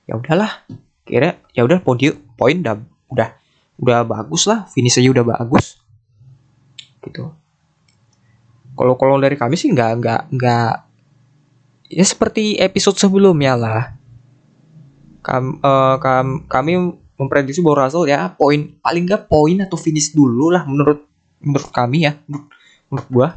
Ya 0.03 0.13
udahlah 0.19 0.63
kira 1.03 1.39
ya 1.51 1.67
udah 1.67 1.83
podium 1.83 2.19
poin 2.39 2.59
udah 2.63 2.79
udah 3.11 3.29
udah 3.79 3.99
bagus 4.07 4.47
lah 4.47 4.67
finish 4.71 4.99
aja 4.99 5.09
udah 5.11 5.25
bagus. 5.25 5.79
Gitu. 7.03 7.31
Kalau 8.73 8.93
kalau 8.97 9.15
dari 9.21 9.37
kami 9.37 9.53
sih 9.59 9.69
nggak 9.69 9.91
nggak 10.01 10.21
nggak 10.33 10.71
ya 11.93 12.05
seperti 12.05 12.57
episode 12.57 12.97
sebelumnya 12.97 13.53
lah. 13.53 13.83
Kam, 15.23 15.63
uh, 15.63 15.95
kam, 16.03 16.43
kami 16.51 16.99
memprediksi 17.15 17.63
bahwa 17.63 17.87
Russell 17.87 18.11
ya 18.11 18.35
poin 18.35 18.75
paling 18.83 19.07
nggak 19.07 19.31
poin 19.31 19.55
atau 19.63 19.79
finish 19.79 20.11
dulu 20.11 20.51
lah 20.51 20.67
menurut 20.67 21.05
menurut 21.39 21.69
kami 21.71 22.03
ya 22.09 22.19
menurut, 22.27 22.47
menurut 22.89 23.07
gua 23.07 23.27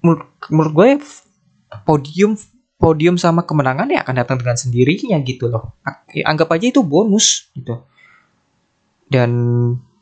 menurut, 0.00 0.28
menurut 0.48 0.72
gue 0.72 0.88
podium 1.86 2.34
podium 2.80 3.20
sama 3.20 3.44
kemenangan 3.44 3.92
ya 3.92 4.00
akan 4.00 4.14
datang 4.24 4.36
dengan 4.40 4.56
sendirinya 4.56 5.20
gitu 5.20 5.52
loh. 5.52 5.76
Ya, 6.16 6.24
anggap 6.32 6.48
aja 6.56 6.72
itu 6.72 6.80
bonus 6.80 7.52
gitu. 7.52 7.84
Dan 9.06 9.30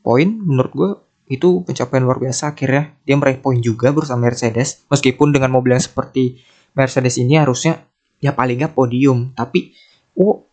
poin 0.00 0.28
menurut 0.30 0.72
gue 0.72 0.90
itu 1.28 1.66
pencapaian 1.66 2.06
luar 2.06 2.22
biasa 2.22 2.54
akhirnya. 2.54 2.94
Dia 3.02 3.18
meraih 3.18 3.42
poin 3.42 3.58
juga 3.58 3.90
bersama 3.90 4.30
Mercedes. 4.30 4.86
Meskipun 4.88 5.34
dengan 5.34 5.50
mobil 5.50 5.74
yang 5.74 5.82
seperti 5.82 6.38
Mercedes 6.78 7.18
ini 7.18 7.34
harusnya 7.34 7.82
ya 8.22 8.30
paling 8.30 8.62
nggak 8.62 8.78
podium. 8.78 9.34
Tapi 9.34 9.74
oh 10.14 10.46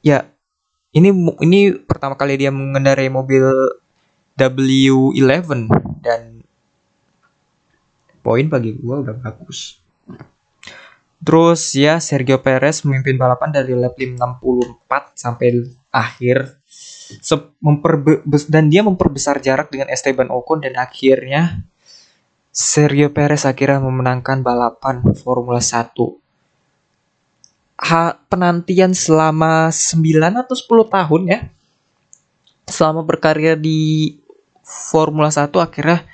ya 0.00 0.24
ini 0.96 1.12
ini 1.44 1.76
pertama 1.76 2.16
kali 2.16 2.40
dia 2.40 2.48
mengendarai 2.48 3.12
mobil 3.12 3.44
W11 4.40 5.68
dan 6.00 6.39
poin 8.20 8.46
bagi 8.46 8.76
gue 8.76 8.96
udah 9.06 9.16
bagus 9.16 9.80
terus 11.20 11.76
ya 11.76 12.00
Sergio 12.00 12.40
Perez 12.40 12.84
memimpin 12.84 13.20
balapan 13.20 13.52
dari 13.52 13.76
lap 13.76 13.96
64 13.96 14.20
sampai 15.16 15.68
akhir 15.92 16.56
dan 18.46 18.64
dia 18.70 18.82
memperbesar 18.86 19.42
jarak 19.42 19.68
dengan 19.68 19.90
Esteban 19.90 20.30
Ocon 20.30 20.62
dan 20.62 20.78
akhirnya 20.78 21.66
Sergio 22.50 23.10
Perez 23.10 23.44
akhirnya 23.46 23.82
memenangkan 23.82 24.42
balapan 24.42 25.02
Formula 25.18 25.58
1 25.58 26.20
ha, 27.80 28.20
penantian 28.28 28.92
selama 28.92 29.72
9 29.72 29.96
atau 30.36 30.54
10 30.54 30.94
tahun 30.94 31.22
ya. 31.26 31.40
Selama 32.68 33.02
berkarya 33.02 33.56
di 33.58 34.14
Formula 34.62 35.32
1 35.32 35.50
akhirnya 35.58 36.06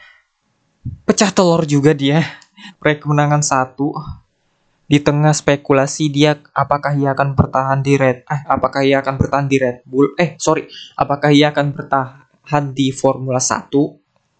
pecah 1.05 1.31
telur 1.31 1.62
juga 1.66 1.93
dia. 1.93 2.25
Proyek 2.81 3.05
kemenangan 3.05 3.45
satu 3.45 3.95
di 4.87 5.02
tengah 5.02 5.35
spekulasi 5.35 6.11
dia 6.11 6.38
apakah 6.55 6.95
ia 6.95 7.11
akan 7.11 7.35
bertahan 7.35 7.83
di 7.83 7.99
Red 7.99 8.23
eh 8.23 8.40
apakah 8.47 8.87
ia 8.87 9.02
akan 9.02 9.19
bertahan 9.19 9.47
di 9.50 9.59
Red 9.59 9.83
Bull 9.83 10.14
eh 10.14 10.38
sorry 10.38 10.71
apakah 10.95 11.35
ia 11.35 11.50
akan 11.50 11.75
bertahan 11.75 12.71
di 12.71 12.95
Formula 12.95 13.43
1 13.43 13.66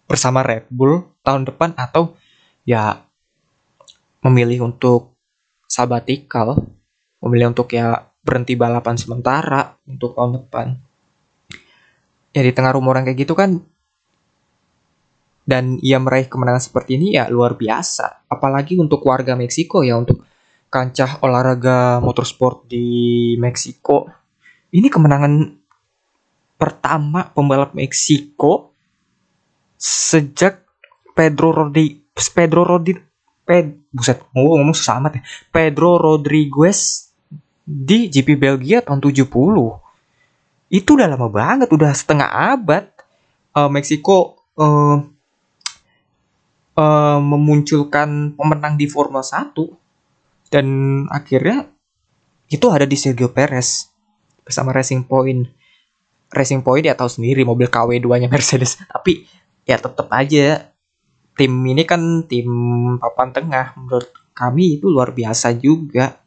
bersama 0.07 0.39
Red 0.47 0.71
Bull 0.71 1.03
tahun 1.19 1.51
depan 1.51 1.75
atau 1.75 2.15
ya 2.63 3.03
memilih 4.23 4.71
untuk 4.71 5.19
sabatikal 5.67 6.55
memilih 7.19 7.51
untuk 7.51 7.67
ya 7.75 8.07
berhenti 8.23 8.59
balapan 8.59 8.95
sementara 8.99 9.79
untuk 9.87 10.15
tahun 10.15 10.43
depan. 10.43 10.67
Ya 12.35 12.43
di 12.43 12.51
tengah 12.51 12.75
rumor 12.75 12.99
yang 12.99 13.07
kayak 13.07 13.23
gitu 13.23 13.33
kan 13.33 13.63
dan 15.47 15.79
ia 15.79 15.95
meraih 15.95 16.27
kemenangan 16.27 16.59
seperti 16.59 16.99
ini 16.99 17.15
ya 17.15 17.31
luar 17.31 17.55
biasa. 17.55 18.27
Apalagi 18.27 18.75
untuk 18.75 18.99
warga 19.07 19.39
Meksiko 19.39 19.79
ya 19.79 19.95
untuk 19.95 20.27
kancah 20.67 21.23
olahraga 21.23 22.03
motorsport 22.03 22.67
di 22.67 23.33
Meksiko. 23.39 24.11
Ini 24.75 24.91
kemenangan 24.91 25.55
pertama 26.59 27.31
pembalap 27.31 27.71
Meksiko 27.71 28.75
sejak 29.79 30.67
Pedro 31.15 31.55
Rodi 31.55 31.95
Pedro 32.11 32.67
Rodi 32.67 32.91
Ped 33.47 33.87
buset 33.95 34.19
ngomong 34.35 34.59
ngomong 34.59 34.75
susah 34.75 34.99
amat 34.99 35.11
ya. 35.15 35.23
Pedro 35.47 35.95
Rodriguez 35.95 37.07
di 37.63 38.11
GP 38.11 38.35
Belgia 38.35 38.83
tahun 38.83 38.99
70. 38.99 39.23
Itu 40.67 40.99
udah 40.99 41.07
lama 41.07 41.31
banget, 41.31 41.71
udah 41.71 41.95
setengah 41.95 42.27
abad. 42.27 42.91
Uh, 43.55 43.71
Meksiko 43.71 44.43
uh, 44.59 44.99
uh, 46.77 47.19
memunculkan 47.19 48.37
pemenang 48.37 48.77
di 48.77 48.85
Formula 48.85 49.25
1 49.25 49.51
dan 50.53 50.67
akhirnya 51.11 51.67
itu 52.47 52.63
ada 52.71 52.87
di 52.87 52.95
Sergio 52.95 53.33
Perez 53.33 53.91
bersama 54.45 54.71
Racing 54.71 55.03
Point. 55.03 55.51
Racing 56.31 56.63
Point 56.63 56.87
dia 56.87 56.95
tahu 56.95 57.11
sendiri 57.11 57.43
mobil 57.43 57.67
KW2-nya 57.67 58.31
Mercedes, 58.31 58.79
tapi 58.93 59.27
ya 59.67 59.75
tetap 59.75 60.07
aja 60.15 60.71
tim 61.35 61.53
ini 61.67 61.83
kan 61.83 62.23
tim 62.25 62.47
papan 62.97 63.29
tengah 63.35 63.75
menurut 63.75 64.09
kami 64.31 64.79
itu 64.79 64.87
luar 64.87 65.11
biasa 65.11 65.53
juga 65.59 66.23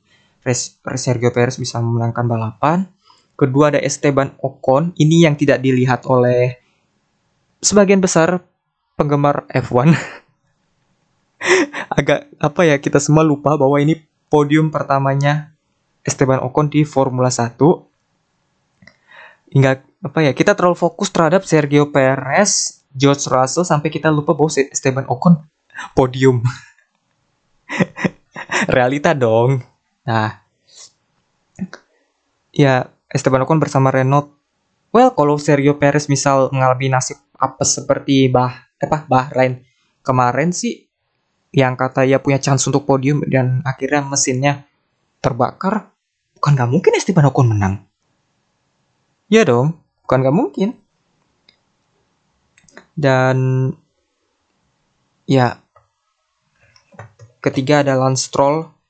Sergio 0.97 1.33
Perez 1.33 1.57
bisa 1.57 1.81
memenangkan 1.81 2.25
balapan. 2.25 2.79
Kedua 3.37 3.73
ada 3.73 3.81
Esteban 3.81 4.37
Ocon, 4.45 4.93
ini 5.01 5.25
yang 5.25 5.33
tidak 5.33 5.65
dilihat 5.65 6.05
oleh 6.05 6.61
sebagian 7.65 8.01
besar 8.05 8.45
penggemar 9.01 9.49
F1. 9.49 9.97
Agak 11.99 12.31
apa 12.39 12.61
ya, 12.65 12.77
kita 12.79 12.99
semua 13.03 13.27
lupa 13.27 13.57
bahwa 13.59 13.77
ini 13.81 13.99
podium 14.31 14.71
pertamanya 14.71 15.51
Esteban 16.07 16.41
Ocon 16.41 16.71
di 16.71 16.87
Formula 16.87 17.29
1. 17.29 17.59
Hingga 19.51 19.73
apa 20.07 20.19
ya, 20.23 20.33
kita 20.33 20.55
terlalu 20.55 20.79
fokus 20.79 21.11
terhadap 21.11 21.43
Sergio 21.45 21.91
Perez, 21.91 22.83
George 22.95 23.27
Russell 23.29 23.67
sampai 23.67 23.91
kita 23.91 24.09
lupa 24.09 24.33
bahwa 24.33 24.51
Esteban 24.51 25.07
Ocon 25.11 25.43
podium. 25.93 26.43
Realita 28.75 29.15
dong. 29.15 29.63
Nah, 30.07 30.43
ya 32.55 32.91
Esteban 33.11 33.43
Ocon 33.47 33.59
bersama 33.59 33.91
Renault. 33.91 34.31
Well, 34.91 35.15
kalau 35.15 35.39
Sergio 35.39 35.79
Perez 35.79 36.11
misal 36.11 36.51
mengalami 36.51 36.91
nasib 36.91 37.19
apa 37.41 37.63
seperti 37.65 38.29
bah 38.29 38.69
apa 38.77 39.09
Bahrain 39.09 39.65
kemarin 40.05 40.53
sih 40.53 40.90
yang 41.51 41.75
kata 41.75 42.07
ya 42.07 42.23
punya 42.23 42.39
chance 42.39 42.67
untuk 42.71 42.87
podium 42.87 43.27
dan 43.27 43.63
akhirnya 43.67 44.07
mesinnya 44.07 44.67
terbakar, 45.19 45.91
bukan 46.39 46.53
nggak 46.55 46.71
mungkin 46.71 46.93
Esteban 46.95 47.29
Ocon 47.31 47.51
menang. 47.51 47.75
Ya 49.31 49.43
dong, 49.43 49.79
bukan 50.07 50.19
nggak 50.23 50.37
mungkin. 50.37 50.69
Dan 52.95 53.71
ya 55.27 55.63
ketiga 57.41 57.83
ada 57.83 57.97
Lance 57.97 58.29
Stroll 58.29 58.81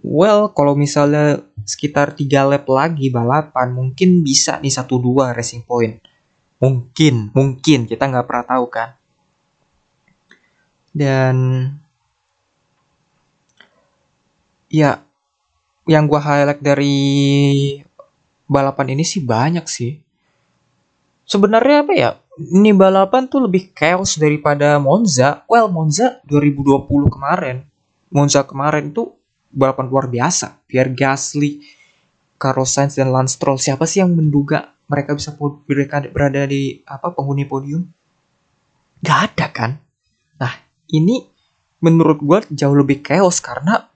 Well, 0.00 0.56
kalau 0.56 0.72
misalnya 0.72 1.44
sekitar 1.68 2.16
tiga 2.16 2.48
lap 2.48 2.64
lagi 2.64 3.12
balapan, 3.12 3.68
mungkin 3.76 4.24
bisa 4.24 4.56
satu 4.56 4.96
dua 4.96 5.36
racing 5.36 5.60
point. 5.68 6.00
Mungkin, 6.56 7.36
mungkin 7.36 7.84
kita 7.84 8.08
nggak 8.08 8.24
pernah 8.24 8.46
tahu 8.48 8.66
kan. 8.72 8.96
Dan 10.88 11.36
ya, 14.74 15.06
yang 15.86 16.10
gua 16.10 16.18
highlight 16.18 16.58
dari 16.58 16.96
balapan 18.50 18.98
ini 18.98 19.06
sih 19.06 19.22
banyak 19.22 19.62
sih. 19.70 20.02
Sebenarnya 21.24 21.86
apa 21.86 21.94
ya? 21.94 22.10
Ini 22.34 22.74
balapan 22.74 23.30
tuh 23.30 23.46
lebih 23.46 23.70
chaos 23.70 24.18
daripada 24.18 24.76
Monza. 24.82 25.46
Well, 25.46 25.70
Monza 25.70 26.18
2020 26.26 27.06
kemarin. 27.06 27.62
Monza 28.10 28.42
kemarin 28.42 28.90
tuh 28.90 29.14
balapan 29.54 29.86
luar 29.86 30.10
biasa. 30.10 30.58
Pierre 30.66 30.90
Gasly, 30.90 31.62
Carlos 32.36 32.74
Sainz 32.74 32.98
dan 32.98 33.14
Lance 33.14 33.38
Stroll. 33.38 33.62
Siapa 33.62 33.86
sih 33.86 34.02
yang 34.02 34.12
menduga 34.12 34.74
mereka 34.90 35.14
bisa 35.14 35.32
berada 36.10 36.44
di 36.44 36.82
apa 36.84 37.14
penghuni 37.14 37.46
podium? 37.46 37.86
Gak 39.00 39.18
ada 39.32 39.46
kan? 39.48 39.70
Nah, 40.42 40.52
ini 40.90 41.22
menurut 41.80 42.18
gue 42.20 42.38
jauh 42.52 42.76
lebih 42.76 43.00
chaos 43.00 43.38
karena 43.40 43.93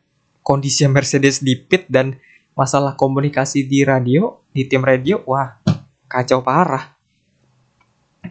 kondisi 0.49 0.89
Mercedes 0.89 1.45
di 1.45 1.61
pit 1.61 1.85
dan 1.93 2.17
masalah 2.57 2.97
komunikasi 2.97 3.69
di 3.69 3.85
radio, 3.85 4.41
di 4.49 4.65
tim 4.65 4.81
radio, 4.81 5.21
wah 5.29 5.61
kacau 6.09 6.41
parah. 6.41 6.97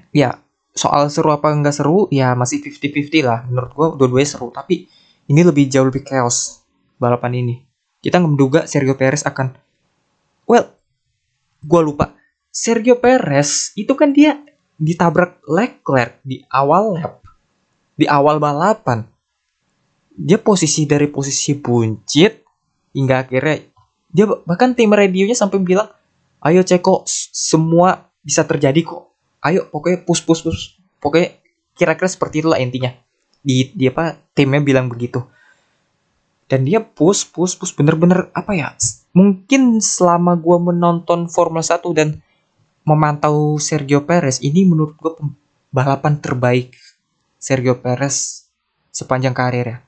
Ya, 0.09 0.41
soal 0.73 1.13
seru 1.13 1.29
apa 1.29 1.53
enggak 1.53 1.77
seru, 1.77 2.09
ya 2.09 2.33
masih 2.33 2.65
50-50 2.65 3.21
lah. 3.21 3.45
Menurut 3.45 3.71
gue 3.77 3.87
dua-duanya 4.01 4.29
seru, 4.33 4.49
tapi 4.49 4.89
ini 5.29 5.41
lebih 5.45 5.69
jauh 5.69 5.85
lebih 5.85 6.01
chaos 6.01 6.65
balapan 6.97 7.37
ini. 7.37 7.55
Kita 8.01 8.17
menduga 8.17 8.65
Sergio 8.65 8.97
Perez 8.97 9.21
akan 9.21 9.53
well, 10.49 10.73
gue 11.61 11.81
lupa. 11.85 12.17
Sergio 12.49 12.97
Perez 12.97 13.77
itu 13.77 13.93
kan 13.93 14.09
dia 14.09 14.41
ditabrak 14.81 15.45
Leclerc 15.45 16.17
di 16.25 16.41
awal 16.49 16.97
lap, 16.97 17.21
di 17.93 18.09
awal 18.09 18.41
balapan. 18.41 19.05
Dia 20.17 20.41
posisi 20.41 20.89
dari 20.89 21.05
posisi 21.13 21.53
buncit 21.53 22.41
hingga 22.97 23.21
akhirnya 23.21 23.61
dia 24.09 24.25
bahkan 24.25 24.73
tim 24.73 24.89
radionya 24.89 25.37
sampai 25.37 25.61
bilang, 25.61 25.93
"Ayo 26.41 26.65
Ceko, 26.65 27.05
semua 27.31 28.09
bisa 28.25 28.41
terjadi 28.41 28.81
kok. 28.81 29.13
Ayo 29.45 29.69
pokoknya 29.69 30.01
push 30.01 30.25
push 30.25 30.41
push." 30.41 30.61
Pokoknya 30.97 31.37
kira-kira 31.77 32.09
seperti 32.09 32.41
itulah 32.41 32.57
intinya. 32.57 32.89
Di 33.45 33.69
dia 33.77 33.93
apa 33.93 34.17
timnya 34.33 34.57
bilang 34.65 34.89
begitu. 34.89 35.21
Dan 36.49 36.65
dia 36.65 36.81
push 36.81 37.29
push 37.29 37.53
push 37.61 37.77
bener-bener 37.77 38.33
apa 38.33 38.57
ya? 38.57 38.73
Mungkin 39.13 39.77
selama 39.77 40.33
gua 40.33 40.57
menonton 40.57 41.29
Formula 41.29 41.61
1 41.61 41.93
dan 41.93 42.17
memantau 42.87 43.59
Sergio 43.59 44.07
Perez 44.07 44.39
ini 44.39 44.63
menurut 44.63 44.95
gue 44.95 45.11
balapan 45.75 46.23
terbaik 46.23 46.71
Sergio 47.35 47.83
Perez 47.83 48.47
sepanjang 48.95 49.35
karirnya 49.35 49.86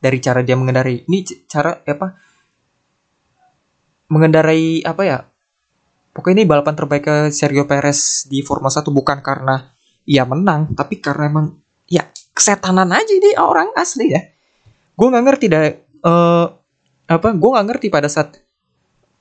dari 0.00 0.18
cara 0.18 0.40
dia 0.40 0.56
mengendarai. 0.56 1.04
Ini 1.04 1.18
cara 1.46 1.76
apa? 1.84 2.16
Mengendarai 4.10 4.82
apa 4.82 5.02
ya? 5.04 5.18
Pokoknya 6.10 6.42
ini 6.42 6.44
balapan 6.48 6.74
terbaik 6.74 7.04
ke 7.06 7.16
Sergio 7.30 7.68
Perez 7.70 8.26
di 8.26 8.42
Formula 8.42 8.72
1 8.72 8.82
bukan 8.90 9.22
karena 9.22 9.70
ia 10.08 10.26
menang 10.26 10.74
tapi 10.74 10.98
karena 10.98 11.30
emang 11.30 11.54
ya 11.86 12.02
kesetanan 12.34 12.90
aja 12.90 13.14
dia 13.14 13.38
orang 13.38 13.70
asli 13.78 14.10
ya. 14.10 14.20
Gue 14.98 15.06
nggak 15.06 15.24
ngerti 15.30 15.46
dah 15.46 15.62
uh, 16.02 16.46
apa 17.06 17.28
gue 17.30 17.50
nggak 17.54 17.66
ngerti 17.70 17.86
pada 17.94 18.10
saat 18.10 18.42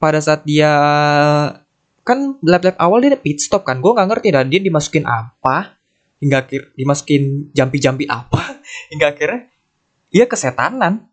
pada 0.01 0.17
saat 0.17 0.41
dia 0.47 0.71
kan 2.07 2.41
lap-lap 2.41 2.79
awal 2.81 3.05
dia 3.05 3.19
pit 3.19 3.37
stop 3.37 3.67
kan 3.67 3.77
gue 3.83 3.91
nggak 3.93 4.09
ngerti 4.09 4.27
dah 4.33 4.43
dia 4.47 4.57
dimasukin 4.57 5.05
apa 5.05 5.77
hingga 6.17 6.41
akhir 6.41 6.73
dimasukin 6.73 7.53
jampi-jampi 7.53 8.09
apa 8.09 8.57
hingga 8.91 9.13
akhirnya 9.13 9.39
ia 10.09 10.25
kesetanan. 10.29 11.07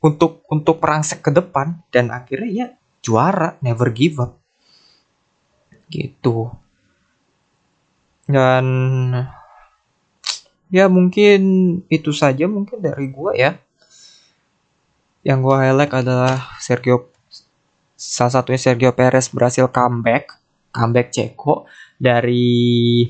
Untuk 0.00 0.48
untuk 0.48 0.80
perangsek 0.80 1.20
ke 1.20 1.30
depan. 1.30 1.82
Dan 1.92 2.08
akhirnya 2.14 2.50
ya 2.50 2.66
juara. 3.04 3.56
Never 3.60 3.90
give 3.92 4.20
up. 4.22 4.38
Gitu. 5.90 6.48
Dan 8.30 8.66
ya 10.70 10.86
mungkin 10.86 11.40
itu 11.90 12.14
saja 12.14 12.46
mungkin 12.46 12.78
dari 12.78 13.10
gue 13.10 13.32
ya. 13.34 13.58
Yang 15.26 15.38
gue 15.44 15.56
highlight 15.58 15.92
adalah 15.92 16.56
Sergio 16.62 17.10
salah 17.98 18.32
satunya 18.40 18.56
Sergio 18.56 18.94
Perez 18.96 19.28
berhasil 19.28 19.68
comeback. 19.68 20.38
Comeback 20.70 21.10
Ceko 21.10 21.66
dari 21.98 23.02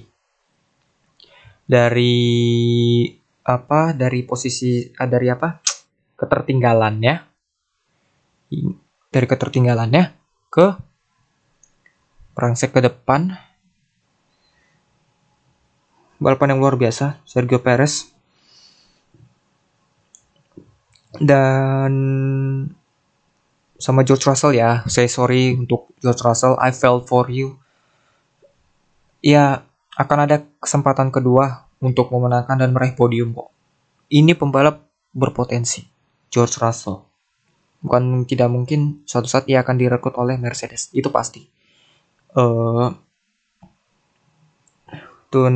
dari 1.68 2.26
apa 3.44 3.96
dari 3.96 4.22
posisi 4.22 4.84
ah, 5.00 5.08
dari 5.08 5.28
apa 5.32 5.60
ketertinggalannya 6.16 7.14
dari 9.10 9.26
ketertinggalannya 9.26 10.04
ke 10.52 10.66
perangsek 12.36 12.76
ke 12.76 12.80
depan 12.84 13.34
balapan 16.20 16.56
yang 16.56 16.60
luar 16.60 16.76
biasa 16.76 17.24
Sergio 17.24 17.64
Perez 17.64 18.12
dan 21.16 21.92
sama 23.80 24.04
George 24.04 24.28
Russell 24.28 24.54
ya. 24.54 24.84
Saya 24.86 25.08
sorry 25.08 25.56
untuk 25.56 25.90
George 25.98 26.20
Russell. 26.22 26.60
I 26.60 26.70
fell 26.70 27.02
for 27.02 27.26
you. 27.32 27.56
Ya, 29.24 29.64
akan 29.96 30.28
ada 30.28 30.44
kesempatan 30.60 31.08
kedua 31.08 31.69
untuk 31.80 32.12
memenangkan 32.12 32.60
dan 32.60 32.70
meraih 32.76 32.94
podium 32.94 33.32
kok. 33.32 33.48
Ini 34.12 34.36
pembalap 34.36 34.86
berpotensi. 35.16 35.88
George 36.30 36.62
Russell. 36.62 37.02
Bukan 37.80 38.28
tidak 38.28 38.52
mungkin 38.52 39.02
suatu 39.08 39.26
saat 39.26 39.48
ia 39.50 39.64
akan 39.64 39.80
direkrut 39.80 40.14
oleh 40.20 40.36
Mercedes. 40.36 40.92
Itu 40.94 41.10
pasti. 41.10 41.42
Uh, 42.36 42.94
dan 45.34 45.54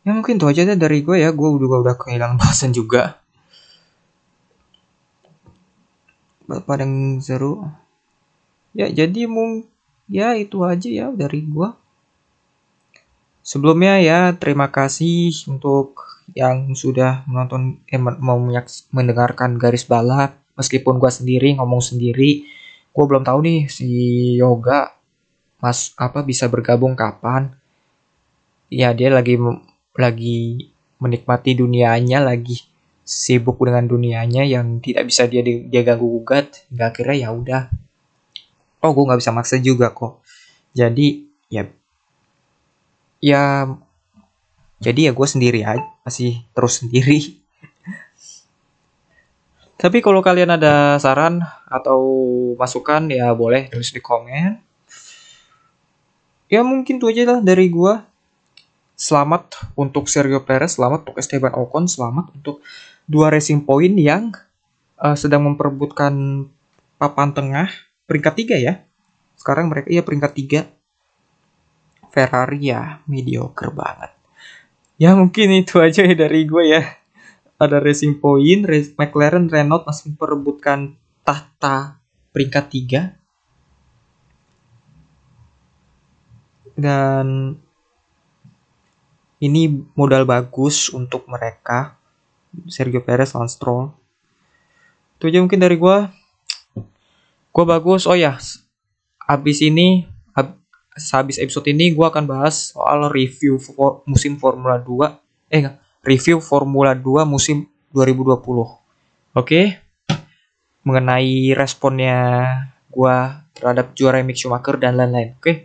ya 0.00 0.10
mungkin 0.16 0.40
itu 0.40 0.46
aja 0.48 0.64
deh 0.64 0.78
dari 0.78 1.04
gue 1.04 1.20
ya. 1.20 1.34
Gue 1.34 1.58
juga 1.60 1.84
udah 1.84 1.94
kehilangan 1.98 2.40
bahasan 2.40 2.72
juga. 2.72 3.24
yang 6.44 7.24
seru 7.24 7.64
ya 8.76 8.90
jadi 8.90 9.24
mung 9.30 9.64
ya 10.10 10.36
itu 10.36 10.60
aja 10.60 10.88
ya 10.90 11.06
dari 11.14 11.40
gua 11.46 11.78
sebelumnya 13.44 14.00
ya 14.00 14.32
terima 14.34 14.72
kasih 14.72 15.30
untuk 15.52 16.00
yang 16.32 16.72
sudah 16.72 17.28
menonton 17.28 17.84
eh, 17.84 18.00
mau 18.00 18.40
mendengarkan 18.90 19.60
garis 19.60 19.84
balap. 19.84 20.40
Meskipun 20.56 20.96
gua 20.96 21.12
sendiri 21.12 21.52
ngomong 21.60 21.84
sendiri 21.84 22.48
gua 22.94 23.04
belum 23.10 23.26
tahu 23.26 23.38
nih 23.44 23.60
si 23.68 23.88
yoga 24.38 24.94
mas 25.60 25.92
apa 26.00 26.24
bisa 26.24 26.48
bergabung 26.48 26.96
kapan. 26.96 27.52
Ya 28.72 28.96
dia 28.96 29.12
lagi 29.12 29.36
lagi 29.94 30.72
menikmati 30.98 31.52
dunianya 31.54 32.24
lagi 32.24 32.64
sibuk 33.04 33.60
dengan 33.60 33.84
dunianya 33.84 34.48
yang 34.48 34.80
tidak 34.80 35.12
bisa 35.12 35.28
dia 35.28 35.44
dia 35.44 35.82
ganggu 35.84 36.08
gugat. 36.08 36.64
Nggak 36.72 36.88
akhirnya 36.96 37.16
ya 37.20 37.28
udah. 37.30 37.62
Oh 38.80 38.92
gue 38.92 39.04
nggak 39.04 39.20
bisa 39.20 39.32
maksa 39.36 39.60
juga 39.60 39.92
kok. 39.92 40.24
Jadi 40.72 41.28
ya 41.52 41.68
ya 43.24 43.72
jadi 44.84 45.08
ya 45.08 45.12
gue 45.16 45.24
sendiri 45.24 45.64
aja 45.64 45.80
masih 46.04 46.44
terus 46.52 46.84
sendiri 46.84 47.40
tapi 49.80 50.04
kalau 50.04 50.20
kalian 50.20 50.60
ada 50.60 51.00
saran 51.00 51.40
atau 51.64 52.04
masukan 52.60 53.08
ya 53.08 53.32
boleh 53.32 53.72
tulis 53.72 53.88
di 53.88 54.04
komen 54.04 54.60
ya 56.52 56.60
mungkin 56.60 57.00
tuh 57.00 57.08
aja 57.08 57.24
lah 57.24 57.40
dari 57.40 57.72
gue 57.72 57.96
selamat 59.00 59.72
untuk 59.72 60.12
Sergio 60.12 60.44
Perez 60.44 60.76
selamat 60.76 61.08
untuk 61.08 61.16
Esteban 61.16 61.56
Ocon 61.56 61.88
selamat 61.88 62.28
untuk 62.36 62.60
dua 63.08 63.32
racing 63.32 63.64
point 63.64 63.96
yang 63.96 64.36
uh, 65.00 65.16
sedang 65.16 65.44
memperebutkan 65.48 66.44
papan 66.96 67.30
tengah 67.36 67.68
peringkat 68.08 68.34
tiga 68.36 68.56
ya. 68.56 68.74
Sekarang 69.36 69.68
mereka 69.68 69.92
iya 69.92 70.00
peringkat 70.00 70.32
tiga. 70.32 70.60
Ferrari 72.14 72.70
ya 72.70 73.02
mediocre 73.10 73.74
banget. 73.74 74.14
Ya 74.94 75.18
mungkin 75.18 75.50
itu 75.50 75.82
aja 75.82 76.06
ya 76.06 76.14
dari 76.14 76.46
gue 76.46 76.64
ya. 76.70 76.82
Ada 77.58 77.82
Racing 77.82 78.22
Point, 78.22 78.66
McLaren, 78.94 79.50
Renault 79.50 79.82
masih 79.86 80.14
memperebutkan 80.14 80.94
tahta 81.26 81.98
peringkat 82.30 82.64
tiga. 82.70 83.02
Dan 86.74 87.58
ini 89.42 89.68
modal 89.98 90.24
bagus 90.24 90.88
untuk 90.94 91.26
mereka 91.26 91.98
Sergio 92.70 93.02
Perez 93.02 93.34
lawan 93.34 93.50
Stroll 93.50 93.92
itu 95.18 95.28
aja 95.28 95.38
mungkin 95.44 95.60
dari 95.60 95.76
gue 95.76 95.96
gue 97.54 97.64
bagus 97.64 98.08
oh 98.08 98.16
ya 98.16 98.40
abis 99.24 99.58
ini 99.64 100.08
hab, 100.94 101.26
habis 101.26 101.42
episode 101.42 101.66
ini 101.70 101.90
gue 101.90 102.06
akan 102.06 102.24
bahas 102.24 102.70
soal 102.74 103.10
review 103.10 103.58
for, 103.58 104.06
musim 104.06 104.38
Formula 104.38 104.78
2 104.78 105.50
eh 105.50 105.62
review 106.06 106.38
Formula 106.38 106.94
2 106.94 107.26
musim 107.26 107.66
2020 107.90 108.38
oke 108.38 108.78
okay? 109.34 109.82
mengenai 110.86 111.54
responnya 111.58 112.18
gue 112.90 113.16
terhadap 113.58 113.94
juara 113.98 114.22
Mick 114.22 114.38
Schumacher 114.38 114.78
dan 114.78 114.94
lain-lain 114.94 115.34
oke 115.34 115.42
okay? 115.42 115.56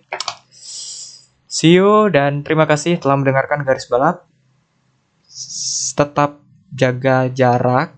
see 1.45 1.77
you 1.77 2.09
dan 2.09 2.41
terima 2.41 2.65
kasih 2.65 2.97
telah 2.97 3.17
mendengarkan 3.17 3.61
garis 3.61 3.85
balap 3.85 4.29
tetap 5.99 6.39
jaga 6.71 7.27
jarak, 7.27 7.91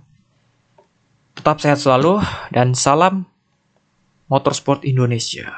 tetap 1.38 1.62
sehat 1.62 1.78
selalu, 1.78 2.17
dan 2.50 2.74
salam 2.74 3.30
motorsport 4.26 4.82
Indonesia. 4.82 5.54